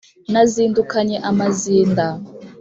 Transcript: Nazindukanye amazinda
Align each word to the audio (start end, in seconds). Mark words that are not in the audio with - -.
Nazindukanye 0.31 1.17
amazinda 1.29 2.05